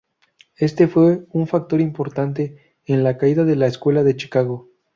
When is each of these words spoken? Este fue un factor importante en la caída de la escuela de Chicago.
Este 0.57 0.87
fue 0.87 1.27
un 1.29 1.45
factor 1.45 1.79
importante 1.79 2.57
en 2.85 3.03
la 3.03 3.19
caída 3.19 3.43
de 3.43 3.55
la 3.55 3.67
escuela 3.67 4.03
de 4.03 4.15
Chicago. 4.17 4.71